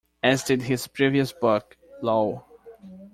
[0.23, 2.43] As did his previous book, Lo!